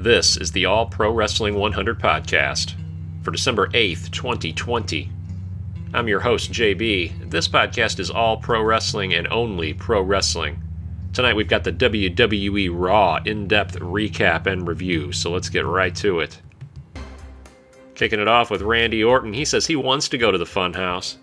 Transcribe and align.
This 0.00 0.38
is 0.38 0.50
the 0.50 0.64
All 0.64 0.86
Pro 0.86 1.12
Wrestling 1.12 1.56
100 1.56 2.00
podcast 2.00 2.74
for 3.22 3.32
December 3.32 3.66
8th, 3.66 4.10
2020. 4.10 5.10
I'm 5.92 6.08
your 6.08 6.20
host, 6.20 6.50
JB. 6.50 7.30
This 7.30 7.46
podcast 7.46 8.00
is 8.00 8.10
all 8.10 8.38
pro 8.38 8.62
wrestling 8.62 9.12
and 9.12 9.28
only 9.28 9.74
pro 9.74 10.00
wrestling. 10.00 10.58
Tonight 11.12 11.36
we've 11.36 11.50
got 11.50 11.64
the 11.64 11.72
WWE 11.72 12.70
Raw 12.72 13.20
in 13.26 13.46
depth 13.46 13.78
recap 13.78 14.46
and 14.46 14.66
review, 14.66 15.12
so 15.12 15.30
let's 15.30 15.50
get 15.50 15.66
right 15.66 15.94
to 15.96 16.20
it. 16.20 16.40
Kicking 17.94 18.20
it 18.20 18.28
off 18.28 18.50
with 18.50 18.62
Randy 18.62 19.04
Orton, 19.04 19.34
he 19.34 19.44
says 19.44 19.66
he 19.66 19.76
wants 19.76 20.08
to 20.08 20.16
go 20.16 20.30
to 20.30 20.38
the 20.38 20.46
Funhouse. 20.46 21.18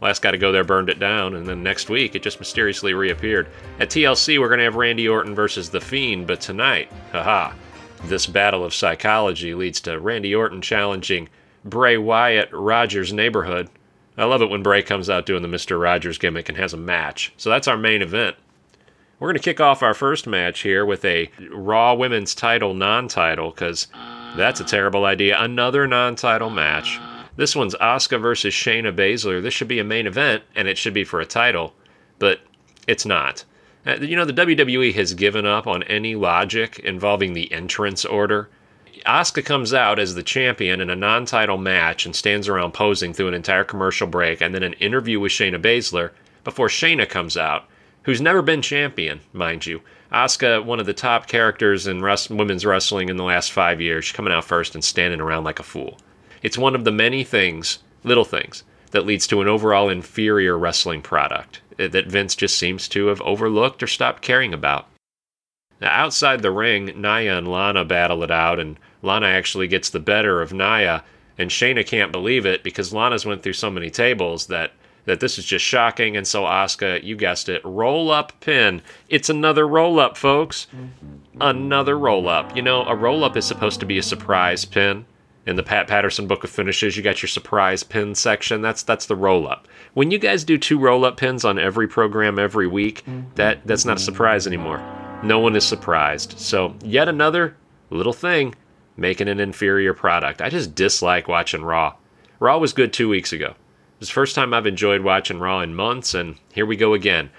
Last 0.00 0.22
guy 0.22 0.30
to 0.30 0.38
go 0.38 0.52
there 0.52 0.62
burned 0.62 0.88
it 0.88 1.00
down, 1.00 1.34
and 1.34 1.44
then 1.44 1.64
next 1.64 1.90
week 1.90 2.14
it 2.14 2.22
just 2.22 2.38
mysteriously 2.38 2.94
reappeared. 2.94 3.48
At 3.80 3.90
TLC, 3.90 4.38
we're 4.38 4.46
going 4.46 4.58
to 4.58 4.64
have 4.66 4.76
Randy 4.76 5.08
Orton 5.08 5.34
versus 5.34 5.68
The 5.68 5.80
Fiend, 5.80 6.28
but 6.28 6.40
tonight, 6.40 6.92
haha, 7.10 7.52
this 8.04 8.26
battle 8.26 8.64
of 8.64 8.74
psychology 8.74 9.54
leads 9.54 9.80
to 9.82 9.98
Randy 9.98 10.34
Orton 10.34 10.62
challenging 10.62 11.28
Bray 11.64 11.96
Wyatt 11.96 12.50
Rogers' 12.52 13.12
neighborhood. 13.12 13.68
I 14.16 14.24
love 14.24 14.42
it 14.42 14.50
when 14.50 14.62
Bray 14.62 14.82
comes 14.82 15.08
out 15.08 15.26
doing 15.26 15.42
the 15.42 15.48
Mr. 15.48 15.80
Rogers 15.80 16.18
gimmick 16.18 16.48
and 16.48 16.58
has 16.58 16.72
a 16.72 16.78
match. 16.78 17.32
So 17.36 17.50
that's 17.50 17.68
our 17.68 17.76
main 17.76 18.02
event. 18.02 18.36
We're 19.18 19.28
going 19.28 19.36
to 19.36 19.42
kick 19.42 19.60
off 19.60 19.82
our 19.82 19.94
first 19.94 20.26
match 20.26 20.60
here 20.60 20.84
with 20.86 21.04
a 21.04 21.30
Raw 21.50 21.94
Women's 21.94 22.34
title 22.34 22.72
non 22.74 23.08
title, 23.08 23.50
because 23.50 23.88
that's 24.36 24.60
a 24.60 24.64
terrible 24.64 25.04
idea. 25.04 25.40
Another 25.40 25.86
non 25.86 26.14
title 26.14 26.50
match. 26.50 27.00
This 27.36 27.54
one's 27.54 27.74
Asuka 27.76 28.20
versus 28.20 28.54
Shayna 28.54 28.94
Baszler. 28.94 29.42
This 29.42 29.54
should 29.54 29.68
be 29.68 29.78
a 29.78 29.84
main 29.84 30.06
event, 30.06 30.42
and 30.54 30.66
it 30.66 30.78
should 30.78 30.94
be 30.94 31.04
for 31.04 31.20
a 31.20 31.26
title, 31.26 31.74
but 32.18 32.40
it's 32.86 33.06
not. 33.06 33.44
Uh, 33.88 33.96
you 34.00 34.14
know, 34.14 34.26
the 34.26 34.34
WWE 34.34 34.92
has 34.94 35.14
given 35.14 35.46
up 35.46 35.66
on 35.66 35.82
any 35.84 36.14
logic 36.14 36.78
involving 36.80 37.32
the 37.32 37.50
entrance 37.50 38.04
order. 38.04 38.50
Asuka 39.06 39.42
comes 39.42 39.72
out 39.72 39.98
as 39.98 40.14
the 40.14 40.22
champion 40.22 40.82
in 40.82 40.90
a 40.90 40.96
non 40.96 41.24
title 41.24 41.56
match 41.56 42.04
and 42.04 42.14
stands 42.14 42.48
around 42.48 42.74
posing 42.74 43.14
through 43.14 43.28
an 43.28 43.34
entire 43.34 43.64
commercial 43.64 44.06
break 44.06 44.42
and 44.42 44.54
then 44.54 44.62
an 44.62 44.74
interview 44.74 45.18
with 45.18 45.32
Shayna 45.32 45.58
Baszler 45.60 46.10
before 46.44 46.68
Shayna 46.68 47.08
comes 47.08 47.38
out, 47.38 47.64
who's 48.02 48.20
never 48.20 48.42
been 48.42 48.60
champion, 48.60 49.20
mind 49.32 49.64
you. 49.64 49.80
Asuka, 50.12 50.62
one 50.62 50.80
of 50.80 50.86
the 50.86 50.92
top 50.92 51.26
characters 51.26 51.86
in 51.86 52.02
rest- 52.02 52.30
women's 52.30 52.66
wrestling 52.66 53.08
in 53.08 53.16
the 53.16 53.24
last 53.24 53.52
five 53.52 53.80
years, 53.80 54.12
coming 54.12 54.32
out 54.32 54.44
first 54.44 54.74
and 54.74 54.84
standing 54.84 55.20
around 55.20 55.44
like 55.44 55.60
a 55.60 55.62
fool. 55.62 55.98
It's 56.42 56.58
one 56.58 56.74
of 56.74 56.84
the 56.84 56.92
many 56.92 57.24
things, 57.24 57.78
little 58.04 58.24
things, 58.24 58.64
that 58.90 59.06
leads 59.06 59.26
to 59.26 59.40
an 59.40 59.48
overall 59.48 59.88
inferior 59.88 60.58
wrestling 60.58 61.02
product 61.02 61.60
eh, 61.78 61.88
that 61.88 62.06
Vince 62.06 62.34
just 62.34 62.58
seems 62.58 62.88
to 62.88 63.06
have 63.06 63.20
overlooked 63.22 63.82
or 63.82 63.86
stopped 63.86 64.22
caring 64.22 64.54
about. 64.54 64.86
Now, 65.80 65.90
outside 65.90 66.42
the 66.42 66.50
ring, 66.50 66.86
Nia 67.00 67.38
and 67.38 67.46
Lana 67.46 67.84
battle 67.84 68.22
it 68.24 68.30
out, 68.30 68.58
and 68.58 68.78
Lana 69.02 69.26
actually 69.26 69.68
gets 69.68 69.90
the 69.90 70.00
better 70.00 70.42
of 70.42 70.52
Nia, 70.52 71.04
and 71.36 71.50
Shayna 71.50 71.86
can't 71.86 72.10
believe 72.10 72.46
it 72.46 72.64
because 72.64 72.92
Lana's 72.92 73.24
went 73.24 73.42
through 73.42 73.52
so 73.52 73.70
many 73.70 73.90
tables 73.90 74.46
that 74.46 74.72
that 75.04 75.20
this 75.20 75.38
is 75.38 75.44
just 75.46 75.64
shocking. 75.64 76.18
And 76.18 76.26
so 76.26 76.42
Asuka, 76.42 77.02
you 77.02 77.16
guessed 77.16 77.48
it, 77.48 77.62
roll 77.64 78.10
up 78.10 78.38
pin. 78.40 78.82
It's 79.08 79.30
another 79.30 79.66
roll 79.66 79.98
up, 79.98 80.18
folks. 80.18 80.66
Mm-hmm. 80.66 81.40
Another 81.40 81.98
roll 81.98 82.28
up. 82.28 82.54
You 82.54 82.60
know, 82.60 82.84
a 82.84 82.94
roll 82.94 83.24
up 83.24 83.34
is 83.34 83.46
supposed 83.46 83.80
to 83.80 83.86
be 83.86 83.96
a 83.96 84.02
surprise 84.02 84.66
pin 84.66 85.06
in 85.46 85.56
the 85.56 85.62
Pat 85.62 85.86
Patterson 85.88 86.26
book 86.26 86.44
of 86.44 86.50
finishes, 86.50 86.96
you 86.96 87.02
got 87.02 87.22
your 87.22 87.28
surprise 87.28 87.82
pin 87.82 88.14
section. 88.14 88.60
That's 88.60 88.82
that's 88.82 89.06
the 89.06 89.16
roll 89.16 89.48
up. 89.48 89.66
When 89.94 90.10
you 90.10 90.18
guys 90.18 90.44
do 90.44 90.58
two 90.58 90.78
roll 90.78 91.04
up 91.04 91.16
pins 91.16 91.44
on 91.44 91.58
every 91.58 91.88
program 91.88 92.38
every 92.38 92.66
week, 92.66 93.04
that 93.34 93.66
that's 93.66 93.84
not 93.84 93.96
a 93.96 94.00
surprise 94.00 94.46
anymore. 94.46 94.82
No 95.22 95.38
one 95.38 95.56
is 95.56 95.64
surprised. 95.64 96.38
So 96.38 96.76
yet 96.84 97.08
another 97.08 97.56
little 97.90 98.12
thing 98.12 98.54
making 98.96 99.28
an 99.28 99.40
inferior 99.40 99.94
product. 99.94 100.42
I 100.42 100.50
just 100.50 100.74
dislike 100.74 101.28
watching 101.28 101.62
Raw. 101.62 101.94
Raw 102.40 102.58
was 102.58 102.72
good 102.72 102.92
two 102.92 103.08
weeks 103.08 103.32
ago. 103.32 103.46
It 103.46 104.00
was 104.00 104.08
the 104.08 104.14
first 104.14 104.34
time 104.34 104.52
I've 104.52 104.66
enjoyed 104.66 105.02
watching 105.02 105.40
Raw 105.40 105.60
in 105.60 105.74
months, 105.74 106.14
and 106.14 106.36
here 106.52 106.66
we 106.66 106.76
go 106.76 106.94
again. 106.94 107.30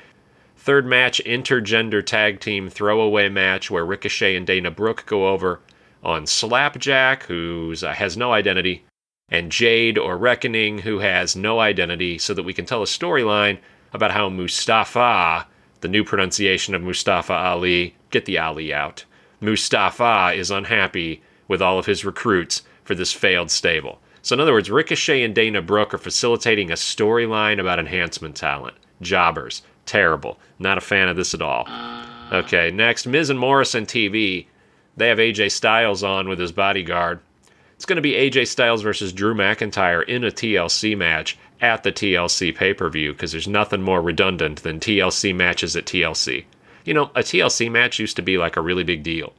Third 0.58 0.86
match, 0.86 1.22
intergender 1.26 2.06
tag 2.06 2.42
team 2.42 2.70
throwaway 2.70 3.30
match 3.30 3.72
where 3.72 3.86
Ricochet 3.86 4.36
and 4.36 4.46
Dana 4.46 4.72
Brooke 4.72 5.06
go 5.06 5.30
over 5.30 5.62
on 6.04 6.26
Slapjack, 6.26 7.24
who 7.24 7.74
uh, 7.84 7.94
has 7.94 8.18
no 8.18 8.32
identity, 8.32 8.84
and 9.30 9.52
Jade 9.52 9.98
or 9.98 10.18
Reckoning, 10.18 10.80
who 10.80 11.00
has 11.00 11.36
no 11.36 11.60
identity, 11.60 12.18
so 12.18 12.34
that 12.34 12.44
we 12.44 12.54
can 12.54 12.66
tell 12.66 12.82
a 12.82 12.86
storyline 12.86 13.60
about 13.94 14.12
how 14.12 14.30
Mustafa, 14.30 15.48
the 15.82 15.88
new 15.88 16.04
pronunciation 16.04 16.76
of 16.76 16.82
Mustafa 16.82 17.34
Ali, 17.34 17.96
get 18.10 18.26
the 18.26 18.38
Ali 18.38 18.74
out. 18.74 19.06
Mustafa 19.42 20.34
is 20.36 20.52
unhappy 20.52 21.22
with 21.48 21.62
all 21.62 21.80
of 21.80 21.86
his 21.86 22.06
recruits 22.06 22.64
for 22.84 22.96
this 22.96 23.14
failed 23.14 23.52
stable. 23.52 24.00
So, 24.22 24.34
in 24.34 24.40
other 24.40 24.52
words, 24.52 24.70
Ricochet 24.70 25.24
and 25.24 25.34
Dana 25.34 25.62
Brooke 25.62 25.94
are 25.94 26.00
facilitating 26.00 26.72
a 26.72 26.76
storyline 26.76 27.60
about 27.60 27.80
enhancement 27.80 28.36
talent. 28.36 28.76
Jobbers. 29.02 29.62
Terrible. 29.86 30.38
Not 30.60 30.78
a 30.78 30.82
fan 30.82 31.08
of 31.08 31.16
this 31.16 31.34
at 31.34 31.42
all. 31.42 31.68
Okay, 32.32 32.70
next, 32.70 33.08
Miz 33.08 33.30
and 33.30 33.40
Morrison 33.40 33.86
TV 33.86 34.46
they 34.98 35.08
have 35.08 35.18
AJ 35.18 35.52
Styles 35.52 36.04
on 36.04 36.28
with 36.28 36.40
his 36.40 36.52
bodyguard. 36.52 37.20
It's 37.76 37.86
going 37.86 37.96
to 37.96 38.02
be 38.02 38.14
AJ 38.14 38.48
Styles 38.48 38.82
versus 38.82 39.14
Drew 39.14 39.34
McIntyre 39.34 40.06
in 40.06 40.24
a 40.24 40.32
TLC 40.32 40.98
match 40.98 41.38
at 41.62 41.84
the 41.84 41.92
TLC 41.92 42.54
pay 42.54 42.74
per 42.74 42.90
view 42.90 43.14
because 43.14 43.32
there's 43.32 43.48
nothing 43.48 43.82
more 43.82 44.02
redundant 44.02 44.64
than 44.64 44.80
TLC 44.80 45.34
matches 45.34 45.76
at 45.76 45.86
TLC. 45.86 46.46
You 46.84 46.94
know, 46.94 47.12
a 47.16 47.22
TLC 47.22 47.72
match 47.72 48.00
used 48.00 48.16
to 48.18 48.22
be 48.22 48.38
like 48.38 48.58
a 48.58 48.62
really 48.62 48.84
big 48.84 49.04
deal 49.04 49.34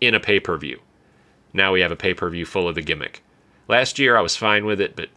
in 0.00 0.14
a 0.14 0.20
pay 0.20 0.38
per 0.38 0.56
view. 0.56 0.80
Now 1.52 1.72
we 1.72 1.80
have 1.80 1.92
a 1.92 1.96
pay 1.96 2.14
per 2.14 2.30
view 2.30 2.46
full 2.46 2.68
of 2.68 2.74
the 2.74 2.82
gimmick. 2.82 3.22
Last 3.68 3.98
year 3.98 4.16
I 4.16 4.20
was 4.20 4.36
fine 4.36 4.66
with 4.66 4.80
it, 4.80 4.94
but 4.94 5.08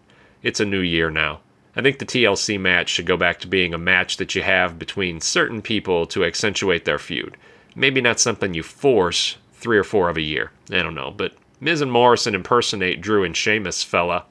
it's 0.41 0.59
a 0.59 0.65
new 0.65 0.79
year 0.79 1.09
now. 1.09 1.41
I 1.75 1.81
think 1.81 1.99
the 1.99 2.05
TLC 2.05 2.59
match 2.59 2.89
should 2.89 3.05
go 3.05 3.17
back 3.17 3.39
to 3.41 3.47
being 3.47 3.73
a 3.73 3.77
match 3.77 4.17
that 4.17 4.33
you 4.33 4.41
have 4.41 4.79
between 4.79 5.21
certain 5.21 5.61
people 5.61 6.07
to 6.07 6.25
accentuate 6.25 6.85
their 6.85 6.97
feud. 6.97 7.37
Maybe 7.75 8.01
not 8.01 8.19
something 8.19 8.55
you 8.55 8.63
force 8.63 9.37
three 9.57 9.77
or 9.77 9.83
four 9.83 10.09
of 10.09 10.17
a 10.17 10.21
year. 10.21 10.51
I 10.71 10.81
don't 10.81 10.95
know, 10.95 11.11
but 11.11 11.33
Miz 11.59 11.81
and 11.81 11.91
Morrison 11.91 12.35
impersonate 12.35 13.01
Drew 13.01 13.23
and 13.23 13.35
Sheamus, 13.35 13.83
fella. 13.83 14.25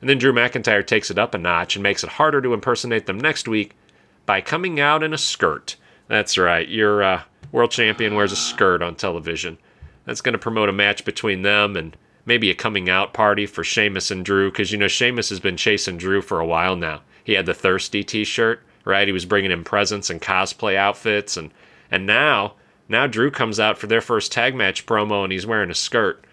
And 0.00 0.08
then 0.08 0.18
Drew 0.18 0.32
McIntyre 0.32 0.86
takes 0.86 1.10
it 1.10 1.18
up 1.18 1.34
a 1.34 1.38
notch 1.38 1.76
and 1.76 1.82
makes 1.82 2.04
it 2.04 2.10
harder 2.10 2.40
to 2.42 2.54
impersonate 2.54 3.06
them 3.06 3.18
next 3.18 3.48
week 3.48 3.74
by 4.26 4.40
coming 4.40 4.78
out 4.78 5.02
in 5.02 5.12
a 5.12 5.18
skirt. 5.18 5.76
That's 6.08 6.38
right, 6.38 6.68
your 6.68 7.02
uh, 7.02 7.22
world 7.52 7.70
champion 7.70 8.14
wears 8.14 8.32
a 8.32 8.36
skirt 8.36 8.82
on 8.82 8.94
television. 8.94 9.58
That's 10.04 10.20
going 10.20 10.32
to 10.32 10.38
promote 10.38 10.68
a 10.68 10.72
match 10.72 11.04
between 11.04 11.42
them 11.42 11.76
and 11.76 11.96
maybe 12.24 12.50
a 12.50 12.54
coming 12.54 12.88
out 12.88 13.12
party 13.12 13.46
for 13.46 13.64
Sheamus 13.64 14.10
and 14.10 14.24
Drew, 14.24 14.50
because 14.50 14.72
you 14.72 14.78
know 14.78 14.88
Sheamus 14.88 15.28
has 15.30 15.40
been 15.40 15.56
chasing 15.56 15.96
Drew 15.96 16.22
for 16.22 16.40
a 16.40 16.46
while 16.46 16.76
now. 16.76 17.02
He 17.24 17.34
had 17.34 17.46
the 17.46 17.54
thirsty 17.54 18.02
T-shirt, 18.04 18.62
right? 18.84 19.08
He 19.08 19.12
was 19.12 19.24
bringing 19.24 19.50
him 19.50 19.64
presents 19.64 20.10
and 20.10 20.20
cosplay 20.20 20.76
outfits, 20.76 21.36
and 21.36 21.50
and 21.90 22.06
now 22.06 22.54
now 22.88 23.06
Drew 23.06 23.30
comes 23.30 23.60
out 23.60 23.78
for 23.78 23.86
their 23.86 24.00
first 24.00 24.32
tag 24.32 24.54
match 24.54 24.86
promo 24.86 25.24
and 25.24 25.32
he's 25.32 25.46
wearing 25.46 25.70
a 25.70 25.74
skirt. 25.74 26.24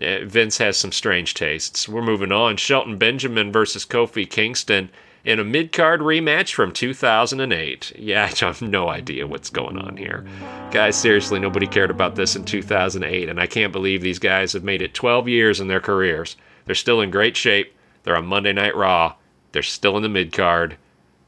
Eh, 0.00 0.24
Vince 0.24 0.58
has 0.58 0.76
some 0.76 0.92
strange 0.92 1.34
tastes. 1.34 1.88
We're 1.88 2.02
moving 2.02 2.32
on. 2.32 2.56
Shelton 2.56 2.98
Benjamin 2.98 3.50
versus 3.50 3.84
Kofi 3.84 4.28
Kingston 4.28 4.90
in 5.24 5.38
a 5.38 5.44
mid 5.44 5.72
card 5.72 6.00
rematch 6.00 6.54
from 6.54 6.72
2008. 6.72 7.92
Yeah, 7.98 8.24
I 8.42 8.44
have 8.44 8.62
no 8.62 8.88
idea 8.88 9.26
what's 9.26 9.50
going 9.50 9.76
on 9.76 9.96
here. 9.96 10.24
Guys, 10.70 10.96
seriously, 10.96 11.38
nobody 11.38 11.66
cared 11.66 11.90
about 11.90 12.14
this 12.14 12.36
in 12.36 12.44
2008, 12.44 13.28
and 13.28 13.40
I 13.40 13.46
can't 13.46 13.72
believe 13.72 14.00
these 14.00 14.18
guys 14.18 14.52
have 14.52 14.64
made 14.64 14.82
it 14.82 14.94
12 14.94 15.28
years 15.28 15.60
in 15.60 15.68
their 15.68 15.80
careers. 15.80 16.36
They're 16.64 16.74
still 16.74 17.00
in 17.00 17.10
great 17.10 17.36
shape. 17.36 17.74
They're 18.04 18.16
on 18.16 18.26
Monday 18.26 18.52
Night 18.52 18.76
Raw. 18.76 19.14
They're 19.52 19.62
still 19.62 19.96
in 19.96 20.02
the 20.02 20.08
mid 20.08 20.32
card. 20.32 20.76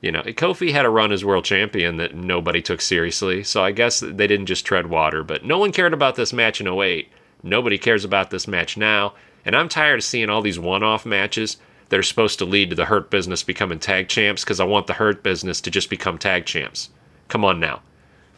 You 0.01 0.13
know, 0.13 0.23
Kofi 0.23 0.73
had 0.73 0.87
a 0.87 0.91
run 0.91 1.13
as 1.13 1.25
world 1.25 1.45
champion 1.45 1.99
that 1.99 2.15
nobody 2.15 2.63
took 2.63 2.81
seriously, 2.81 3.45
so 3.45 3.63
I 3.63 3.73
guess 3.73 4.01
they 4.01 4.27
didn't 4.27 4.47
just 4.47 4.65
tread 4.65 4.87
water. 4.87 5.23
But 5.23 5.45
no 5.45 5.59
one 5.59 5.73
cared 5.73 5.93
about 5.93 6.15
this 6.15 6.33
match 6.33 6.61
in 6.61 6.69
08. 6.69 7.11
Nobody 7.43 7.77
cares 7.77 8.05
about 8.05 8.31
this 8.31 8.49
match 8.49 8.77
now. 8.77 9.15
And 9.45 9.55
I'm 9.55 9.69
tired 9.69 10.01
of 10.01 10.05
seeing 10.05 10.31
all 10.31 10.43
these 10.43 10.59
one 10.59 10.83
off 10.83 11.05
matches 11.05 11.59
that 11.89 11.99
are 11.99 12.05
supposed 12.05 12.39
to 12.39 12.45
lead 12.45 12.71
to 12.71 12.77
the 12.77 12.87
Hurt 12.87 13.11
Business 13.11 13.43
becoming 13.43 13.79
tag 13.79 14.09
champs 14.09 14.45
because 14.45 14.61
I 14.61 14.65
want 14.65 14.87
the 14.87 14.95
Hurt 14.95 15.23
Business 15.23 15.61
to 15.63 15.71
just 15.71 15.91
become 15.91 16.19
tag 16.19 16.47
champs. 16.47 16.91
Come 17.29 17.45
on 17.45 17.61
now. 17.61 17.83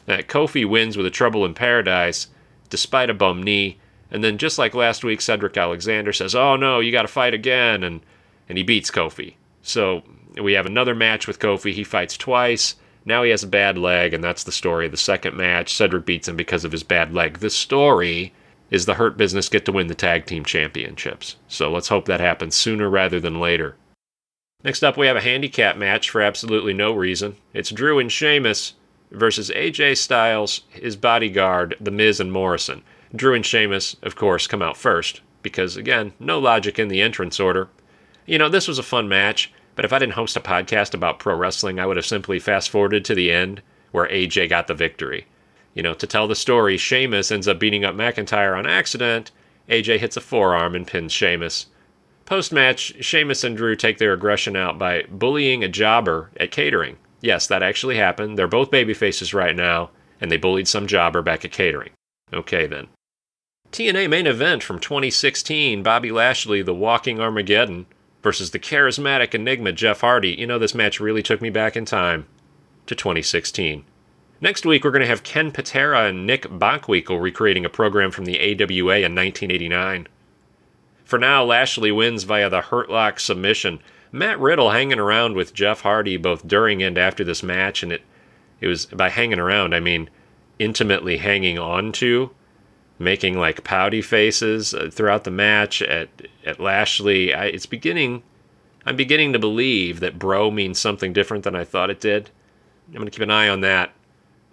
That 0.07 0.29
Kofi 0.29 0.69
wins 0.69 0.97
with 0.97 1.07
a 1.07 1.11
Trouble 1.11 1.45
in 1.45 1.55
Paradise 1.55 2.29
despite 2.71 3.11
a 3.11 3.15
bum 3.15 3.43
knee. 3.43 3.79
And 4.11 4.23
then, 4.25 4.37
just 4.37 4.59
like 4.59 4.75
last 4.75 5.05
week, 5.05 5.21
Cedric 5.21 5.57
Alexander 5.57 6.13
says, 6.13 6.35
Oh 6.35 6.57
no, 6.57 6.81
you 6.81 6.93
got 6.93 7.03
to 7.03 7.09
fight 7.09 7.35
again. 7.35 7.85
And, 7.85 8.01
and 8.49 8.59
he 8.59 8.65
beats 8.65 8.91
Kofi. 8.91 9.35
So 9.63 10.03
we 10.41 10.53
have 10.53 10.67
another 10.67 10.95
match 10.95 11.27
with 11.27 11.39
Kofi. 11.39 11.73
He 11.73 11.85
fights 11.85 12.17
twice. 12.17 12.77
Now 13.05 13.23
he 13.23 13.31
has 13.31 13.43
a 13.43 13.49
bad 13.49 13.79
leg, 13.79 14.15
and 14.15 14.23
that's 14.23 14.45
the 14.45 14.53
story 14.53 14.87
of 14.87 14.93
the 14.93 14.99
second 14.99 15.37
match. 15.37 15.75
Cedric 15.75 16.05
beats 16.07 16.29
him 16.29 16.37
because 16.37 16.65
of 16.65 16.73
his 16.73 16.83
bad 16.83 17.13
leg. 17.13 17.39
The 17.39 17.51
story 17.51 18.33
is 18.71 18.87
the 18.87 18.95
Hurt 18.95 19.17
Business 19.17 19.49
get 19.49 19.65
to 19.67 19.73
win 19.73 19.89
the 19.89 19.95
tag 19.95 20.25
team 20.27 20.45
championships. 20.45 21.37
So 21.49 21.71
let's 21.71 21.89
hope 21.89 22.07
that 22.07 22.21
happens 22.21 22.55
sooner 22.55 22.89
rather 22.89 23.21
than 23.21 23.41
later. 23.41 23.77
Next 24.65 24.83
up, 24.85 24.97
we 24.97 25.09
have 25.09 25.17
a 25.17 25.21
handicap 25.21 25.77
match 25.77 26.09
for 26.09 26.23
absolutely 26.23 26.73
no 26.73 26.93
reason. 26.93 27.37
It's 27.53 27.71
Drew 27.71 27.99
and 27.99 28.11
Sheamus 28.11 28.75
versus 29.11 29.51
AJ 29.51 29.99
Styles, 29.99 30.63
his 30.71 30.97
bodyguard, 30.97 31.77
The 31.81 31.91
Miz 31.91 32.21
and 32.21 32.33
Morrison. 32.33 32.83
Drew 33.15 33.35
and 33.35 33.45
Sheamus, 33.45 33.97
of 34.03 34.17
course, 34.17 34.47
come 34.47 34.63
out 34.63 34.77
first 34.77 35.21
because, 35.43 35.77
again, 35.77 36.13
no 36.19 36.39
logic 36.39 36.79
in 36.79 36.89
the 36.89 37.03
entrance 37.03 37.41
order. 37.41 37.69
You 38.27 38.39
know, 38.39 38.49
this 38.49 38.69
was 38.69 38.79
a 38.79 38.85
fun 38.85 39.09
match, 39.09 39.53
but 39.75 39.85
if 39.85 39.93
I 39.93 39.99
didn't 39.99 40.15
host 40.15 40.37
a 40.37 40.41
podcast 40.41 40.95
about 40.95 41.19
pro 41.19 41.35
wrestling, 41.35 41.81
I 41.81 41.87
would 41.87 41.97
have 41.97 42.07
simply 42.07 42.39
fast 42.39 42.71
forwarded 42.71 43.05
to 43.07 43.15
the 43.15 43.33
end 43.33 43.63
where 43.91 44.09
AJ 44.09 44.49
got 44.49 44.67
the 44.67 44.75
victory. 44.75 45.27
You 45.75 45.83
know, 45.83 45.95
to 45.95 46.07
tell 46.07 46.29
the 46.29 46.35
story, 46.35 46.77
Sheamus 46.77 47.33
ends 47.33 47.49
up 47.49 47.59
beating 47.59 47.85
up 47.85 47.95
McIntyre 47.95 48.57
on 48.57 48.67
accident. 48.67 49.31
AJ 49.69 49.99
hits 49.99 50.17
a 50.17 50.21
forearm 50.21 50.75
and 50.75 50.87
pins 50.87 51.13
Sheamus. 51.13 51.67
Post 52.25 52.53
match, 52.53 52.95
Sheamus 53.05 53.45
and 53.45 53.57
Drew 53.57 53.75
take 53.75 53.99
their 53.99 54.13
aggression 54.13 54.57
out 54.57 54.79
by 54.79 55.05
bullying 55.11 55.65
a 55.65 55.69
jobber 55.69 56.31
at 56.39 56.51
catering. 56.51 56.97
Yes, 57.21 57.47
that 57.47 57.63
actually 57.63 57.97
happened. 57.97 58.39
They're 58.39 58.49
both 58.49 58.71
babyfaces 58.71 59.35
right 59.35 59.57
now, 59.57 59.91
and 60.21 60.31
they 60.31 60.37
bullied 60.37 60.69
some 60.69 60.87
jobber 60.87 61.23
back 61.23 61.45
at 61.45 61.53
catering. 61.53 61.91
Okay 62.33 62.67
then. 62.67 62.89
TNA 63.71 64.11
main 64.11 64.27
event 64.27 64.63
from 64.63 64.79
2016 64.79 65.83
Bobby 65.83 66.13
Lashley, 66.13 66.63
the 66.63 66.75
Walking 66.75 67.21
Armageddon, 67.21 67.87
versus 68.23 68.51
the 68.51 68.59
charismatic 68.59 69.35
enigma 69.35 69.73
Jeff 69.73 70.01
Hardy. 70.01 70.31
You 70.31 70.47
know, 70.47 70.59
this 70.59 70.75
match 70.75 71.01
really 71.01 71.23
took 71.23 71.43
me 71.43 71.51
back 71.51 71.77
in 71.77 71.85
time 71.85 72.27
to 72.87 72.95
2016. 72.95 73.85
Next 74.41 74.67
week, 74.67 74.83
we're 74.83 74.91
going 74.91 75.03
to 75.03 75.07
have 75.07 75.23
Ken 75.23 75.53
Patera 75.53 76.09
and 76.09 76.27
Nick 76.27 76.43
Bockwinkel 76.43 77.21
recreating 77.21 77.65
a 77.65 77.71
program 77.71 78.11
from 78.11 78.25
the 78.25 78.39
AWA 78.39 78.97
in 78.97 79.15
1989. 79.15 80.09
For 81.05 81.19
now, 81.19 81.45
Lashley 81.45 81.93
wins 81.93 82.25
via 82.25 82.51
the 82.51 82.63
Hurt 82.63 82.91
Lock 82.91 83.21
submission. 83.21 83.81
Matt 84.11 84.41
Riddle 84.41 84.71
hanging 84.71 84.99
around 84.99 85.37
with 85.37 85.55
Jeff 85.55 85.83
Hardy 85.83 86.17
both 86.17 86.47
during 86.47 86.83
and 86.83 86.99
after 86.99 87.23
this 87.23 87.43
match, 87.43 87.83
and 87.83 87.93
it 87.93 88.03
it 88.61 88.69
was 88.69 88.87
by 88.87 89.09
hanging 89.09 89.39
around 89.39 89.75
I 89.75 89.81
mean 89.81 90.09
intimately 90.59 91.17
hanging 91.17 91.59
on 91.59 91.93
to, 91.93 92.31
making 93.03 93.39
like 93.39 93.65
pouty 93.65 94.03
faces 94.03 94.75
uh, 94.75 94.91
throughout 94.93 95.25
the 95.25 95.31
match 95.31 95.83
at 95.83 96.09
at 96.45 96.61
Lashley. 96.61 97.35
I, 97.35 97.47
it's 97.47 97.67
beginning. 97.67 98.23
I'm 98.85 98.97
beginning 98.97 99.33
to 99.33 99.39
believe 99.39 100.01
that 100.01 100.19
bro 100.19 100.51
means 100.51 100.79
something 100.79 101.13
different 101.13 101.45
than 101.45 101.55
I 101.55 101.65
thought 101.65 101.91
it 101.91 102.01
did. 102.01 102.31
I'm 102.89 102.95
going 102.95 103.07
to 103.07 103.11
keep 103.11 103.23
an 103.23 103.31
eye 103.31 103.49
on 103.49 103.61
that 103.61 103.93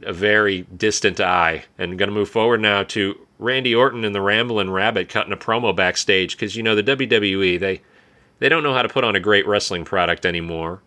a 0.04 0.14
very 0.14 0.62
distant 0.76 1.20
eye. 1.20 1.66
And 1.78 1.98
going 1.98 2.10
to 2.10 2.16
move 2.16 2.30
forward 2.30 2.62
now 2.62 2.84
to 2.84 3.20
Randy 3.38 3.74
Orton 3.74 4.06
and 4.06 4.16
the 4.16 4.22
Ramblin' 4.22 4.72
Rabbit 4.72 5.10
cutting 5.10 5.34
a 5.34 5.38
promo 5.38 5.76
backstage 5.76 6.36
because 6.36 6.56
you 6.56 6.64
know 6.64 6.76
the 6.76 6.84
WWE 6.84 7.60
they 7.60 7.82
they 8.40 8.50
don't 8.50 8.64
know 8.64 8.74
how 8.74 8.82
to 8.82 8.90
put 8.90 9.04
on 9.04 9.16
a 9.16 9.20
great 9.20 9.48
wrestling 9.48 9.86
product 9.86 10.26
anymore. 10.26 10.82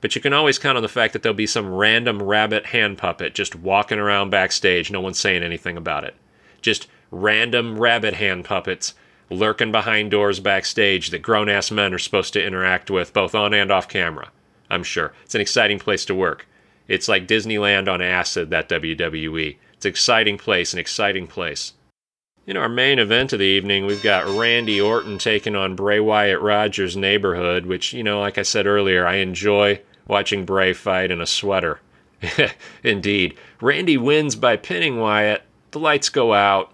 But 0.00 0.14
you 0.14 0.22
can 0.22 0.32
always 0.32 0.58
count 0.58 0.78
on 0.78 0.82
the 0.82 0.88
fact 0.88 1.12
that 1.12 1.22
there'll 1.22 1.36
be 1.36 1.46
some 1.46 1.74
random 1.74 2.22
rabbit 2.22 2.66
hand 2.66 2.96
puppet 2.96 3.34
just 3.34 3.54
walking 3.54 3.98
around 3.98 4.30
backstage, 4.30 4.90
no 4.90 5.00
one's 5.00 5.18
saying 5.18 5.42
anything 5.42 5.76
about 5.76 6.04
it. 6.04 6.14
Just 6.60 6.88
random 7.10 7.78
rabbit 7.78 8.14
hand 8.14 8.44
puppets 8.44 8.94
lurking 9.30 9.72
behind 9.72 10.10
doors 10.10 10.40
backstage 10.40 11.10
that 11.10 11.22
grown 11.22 11.48
ass 11.48 11.70
men 11.70 11.94
are 11.94 11.98
supposed 11.98 12.32
to 12.32 12.44
interact 12.44 12.90
with 12.90 13.12
both 13.12 13.34
on 13.34 13.54
and 13.54 13.70
off 13.70 13.88
camera. 13.88 14.30
I'm 14.68 14.82
sure. 14.82 15.12
It's 15.24 15.34
an 15.34 15.40
exciting 15.40 15.78
place 15.78 16.04
to 16.06 16.14
work. 16.14 16.46
It's 16.88 17.08
like 17.08 17.28
Disneyland 17.28 17.88
on 17.88 18.02
acid, 18.02 18.50
that 18.50 18.68
WWE. 18.68 19.56
It's 19.74 19.84
an 19.86 19.90
exciting 19.90 20.38
place, 20.38 20.72
an 20.72 20.78
exciting 20.78 21.26
place. 21.26 21.74
In 22.46 22.56
our 22.56 22.68
main 22.68 22.98
event 22.98 23.32
of 23.32 23.38
the 23.38 23.44
evening, 23.44 23.86
we've 23.86 24.02
got 24.02 24.26
Randy 24.26 24.80
Orton 24.80 25.18
taking 25.18 25.54
on 25.54 25.76
Bray 25.76 26.00
Wyatt 26.00 26.40
Rogers' 26.40 26.96
neighborhood, 26.96 27.66
which, 27.66 27.92
you 27.92 28.02
know, 28.02 28.18
like 28.20 28.38
I 28.38 28.42
said 28.42 28.66
earlier, 28.66 29.06
I 29.06 29.16
enjoy 29.16 29.80
watching 30.08 30.44
Bray 30.44 30.72
fight 30.72 31.12
in 31.12 31.20
a 31.20 31.26
sweater. 31.26 31.80
Indeed. 32.82 33.36
Randy 33.60 33.96
wins 33.96 34.34
by 34.34 34.56
pinning 34.56 34.98
Wyatt. 34.98 35.42
The 35.70 35.78
lights 35.78 36.08
go 36.08 36.34
out. 36.34 36.72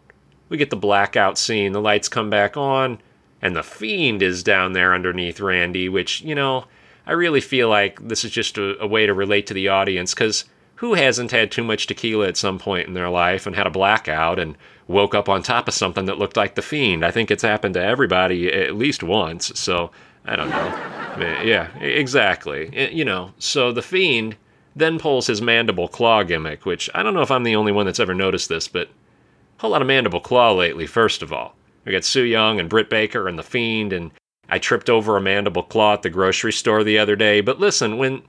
We 0.48 0.56
get 0.56 0.70
the 0.70 0.76
blackout 0.76 1.38
scene. 1.38 1.72
The 1.72 1.80
lights 1.80 2.08
come 2.08 2.30
back 2.30 2.56
on. 2.56 3.00
And 3.42 3.54
the 3.54 3.62
Fiend 3.62 4.22
is 4.22 4.42
down 4.42 4.72
there 4.72 4.94
underneath 4.94 5.40
Randy, 5.40 5.88
which, 5.88 6.22
you 6.22 6.34
know, 6.34 6.64
I 7.06 7.12
really 7.12 7.40
feel 7.40 7.68
like 7.68 8.08
this 8.08 8.24
is 8.24 8.30
just 8.30 8.58
a, 8.58 8.80
a 8.82 8.86
way 8.86 9.06
to 9.06 9.14
relate 9.14 9.46
to 9.48 9.54
the 9.54 9.68
audience 9.68 10.14
because 10.14 10.44
who 10.76 10.94
hasn't 10.94 11.30
had 11.30 11.50
too 11.50 11.64
much 11.64 11.86
tequila 11.86 12.28
at 12.28 12.36
some 12.36 12.58
point 12.58 12.88
in 12.88 12.94
their 12.94 13.08
life 13.08 13.46
and 13.46 13.54
had 13.54 13.66
a 13.66 13.70
blackout 13.70 14.38
and 14.38 14.56
woke 14.88 15.14
up 15.14 15.28
on 15.28 15.42
top 15.42 15.68
of 15.68 15.74
something 15.74 16.06
that 16.06 16.18
looked 16.18 16.36
like 16.36 16.54
the 16.54 16.62
fiend? 16.62 17.04
I 17.04 17.10
think 17.10 17.30
it's 17.30 17.42
happened 17.42 17.74
to 17.74 17.82
everybody 17.82 18.52
at 18.52 18.74
least 18.74 19.02
once. 19.02 19.58
So 19.58 19.90
I 20.24 20.36
don't 20.36 20.50
know. 20.50 21.42
yeah, 21.44 21.76
exactly. 21.78 22.90
You 22.92 23.04
know, 23.04 23.32
so 23.38 23.72
the 23.72 23.82
fiend 23.82 24.36
then 24.76 24.98
pulls 24.98 25.26
his 25.26 25.42
mandible 25.42 25.88
claw 25.88 26.22
gimmick, 26.22 26.66
which 26.66 26.88
I 26.94 27.02
don't 27.02 27.14
know 27.14 27.22
if 27.22 27.30
I'm 27.30 27.44
the 27.44 27.56
only 27.56 27.72
one 27.72 27.86
that's 27.86 27.98
ever 27.98 28.14
noticed 28.14 28.48
this, 28.48 28.68
but 28.68 28.88
a 28.88 29.62
whole 29.62 29.70
lot 29.70 29.80
of 29.80 29.88
mandible 29.88 30.20
claw 30.20 30.52
lately, 30.52 30.86
first 30.86 31.22
of 31.22 31.32
all. 31.32 31.56
We 31.84 31.92
got 31.92 32.04
Su 32.04 32.22
Yung 32.22 32.60
and 32.60 32.68
Britt 32.68 32.90
Baker 32.90 33.26
and 33.26 33.38
the 33.38 33.42
Fiend 33.42 33.92
and 33.92 34.10
I 34.48 34.58
tripped 34.58 34.88
over 34.88 35.16
a 35.16 35.20
mandible 35.20 35.62
claw 35.62 35.94
at 35.94 36.02
the 36.02 36.10
grocery 36.10 36.52
store 36.52 36.84
the 36.84 36.98
other 36.98 37.16
day. 37.16 37.40
But 37.40 37.58
listen, 37.58 37.98
when 37.98 38.22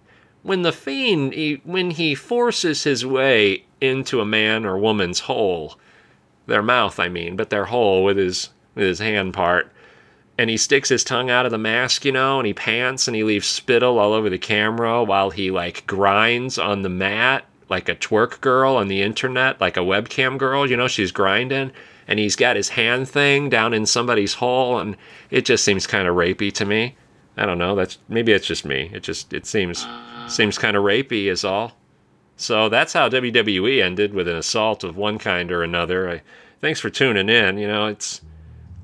when 0.44 0.62
the 0.62 0.72
fiend 0.72 1.34
he, 1.34 1.62
when 1.64 1.92
he 1.92 2.16
forces 2.16 2.84
his 2.84 3.06
way 3.06 3.66
into 3.82 4.22
a 4.22 4.26
man 4.26 4.66
or 4.66 4.78
woman's 4.78 5.22
hole, 5.22 5.78
their 6.46 6.64
mouth, 6.64 7.00
I 7.00 7.10
mean, 7.10 7.36
but 7.36 7.50
their 7.50 7.66
hole 7.66 8.04
with 8.04 8.18
his 8.18 8.50
with 8.74 8.86
his 8.86 9.00
hand 9.00 9.34
part, 9.34 9.72
and 10.38 10.50
he 10.50 10.58
sticks 10.58 10.90
his 10.90 11.04
tongue 11.04 11.30
out 11.30 11.46
of 11.46 11.52
the 11.52 11.58
mask, 11.58 12.06
you 12.06 12.12
know, 12.12 12.40
and 12.40 12.48
he 12.48 12.54
pants 12.54 13.08
and 13.08 13.16
he 13.16 13.24
leaves 13.24 13.48
spittle 13.48 13.98
all 14.00 14.14
over 14.14 14.30
the 14.30 14.38
camera 14.38 15.04
while 15.04 15.32
he 15.32 15.50
like 15.52 15.86
grinds 15.88 16.58
on 16.58 16.82
the 16.82 16.90
mat 16.90 17.46
like 17.70 17.90
a 17.90 17.96
twerk 17.96 18.40
girl 18.42 18.76
on 18.76 18.88
the 18.88 19.02
internet, 19.02 19.60
like 19.60 19.78
a 19.78 19.82
webcam 19.82 20.38
girl, 20.38 20.70
you 20.70 20.78
know, 20.78 20.88
she's 20.88 21.12
grinding 21.12 21.72
and 22.08 22.20
he's 22.20 22.36
got 22.36 22.56
his 22.56 22.70
hand 22.70 23.10
thing 23.10 23.50
down 23.50 23.74
in 23.74 23.86
somebody's 23.86 24.36
hole, 24.36 24.80
and 24.80 24.96
it 25.30 25.44
just 25.44 25.66
seems 25.66 25.86
kind 25.86 26.08
of 26.08 26.16
rapey 26.16 26.52
to 26.54 26.66
me. 26.66 26.96
I 27.36 27.46
don't 27.46 27.58
know. 27.58 27.76
That's 27.76 27.98
maybe 28.08 28.32
it's 28.32 28.48
just 28.48 28.66
me. 28.66 28.90
It 28.94 29.04
just 29.04 29.34
it 29.34 29.46
seems 29.46 29.86
seems 30.28 30.58
kind 30.58 30.78
of 30.78 30.84
rapey 30.84 31.26
is 31.26 31.44
all. 31.44 31.74
So 32.38 32.70
that's 32.70 32.94
how 32.94 33.10
WWE 33.10 33.84
ended 33.84 34.14
with 34.14 34.28
an 34.28 34.38
assault 34.38 34.84
of 34.84 34.96
one 34.96 35.18
kind 35.18 35.52
or 35.52 35.64
another. 35.64 36.10
I, 36.10 36.22
thanks 36.62 36.80
for 36.80 36.90
tuning 36.90 37.30
in. 37.30 37.58
You 37.58 37.68
know, 37.68 37.88
it's 37.88 38.22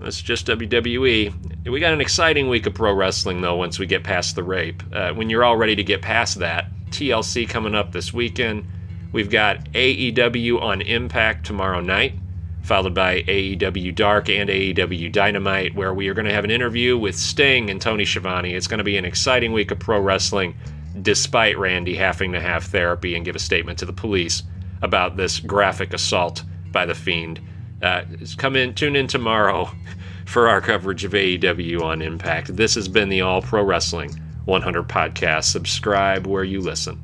it's 0.03 0.21
just 0.21 0.47
WWE. 0.47 1.69
We 1.69 1.79
got 1.79 1.93
an 1.93 2.01
exciting 2.01 2.49
week 2.49 2.65
of 2.65 2.73
pro 2.73 2.93
wrestling 2.93 3.41
though. 3.41 3.55
Once 3.55 3.79
we 3.79 3.85
get 3.85 4.03
past 4.03 4.35
the 4.35 4.43
rape, 4.43 4.83
uh, 4.91 5.13
when 5.13 5.29
you're 5.29 5.43
all 5.43 5.57
ready 5.57 5.75
to 5.75 5.83
get 5.83 6.01
past 6.01 6.39
that, 6.39 6.67
TLC 6.89 7.47
coming 7.47 7.75
up 7.75 7.91
this 7.91 8.13
weekend. 8.13 8.65
We've 9.11 9.29
got 9.29 9.71
AEW 9.73 10.61
on 10.61 10.81
Impact 10.81 11.45
tomorrow 11.45 11.81
night 11.81 12.13
followed 12.63 12.93
by 12.93 13.21
AEW 13.23 13.93
Dark 13.93 14.29
and 14.29 14.49
AEW 14.49 15.11
Dynamite, 15.11 15.75
where 15.75 15.93
we 15.93 16.07
are 16.07 16.13
going 16.13 16.25
to 16.25 16.33
have 16.33 16.45
an 16.45 16.51
interview 16.51 16.97
with 16.97 17.15
Sting 17.15 17.69
and 17.69 17.79
Tony 17.79 18.05
Schiavone. 18.05 18.53
It's 18.53 18.67
going 18.67 18.77
to 18.77 18.83
be 18.85 18.97
an 18.97 19.05
exciting 19.05 19.51
week 19.51 19.71
of 19.71 19.79
pro 19.79 19.99
wrestling, 19.99 20.55
despite 21.01 21.57
Randy 21.57 21.95
having 21.95 22.31
to 22.31 22.39
have 22.39 22.63
therapy 22.63 23.15
and 23.15 23.25
give 23.25 23.35
a 23.35 23.39
statement 23.39 23.79
to 23.79 23.85
the 23.85 23.93
police 23.93 24.43
about 24.81 25.17
this 25.17 25.39
graphic 25.39 25.93
assault 25.93 26.43
by 26.71 26.85
the 26.85 26.95
Fiend. 26.95 27.41
Uh, 27.83 28.05
come 28.37 28.55
in, 28.55 28.73
tune 28.73 28.95
in 28.95 29.07
tomorrow 29.07 29.69
for 30.25 30.47
our 30.47 30.61
coverage 30.61 31.03
of 31.03 31.11
AEW 31.11 31.81
on 31.81 32.01
Impact. 32.01 32.55
This 32.55 32.75
has 32.75 32.87
been 32.87 33.09
the 33.09 33.21
All 33.21 33.41
Pro 33.41 33.61
Wrestling 33.61 34.19
100 34.45 34.87
podcast. 34.87 35.45
Subscribe 35.45 36.25
where 36.25 36.43
you 36.43 36.61
listen. 36.61 37.01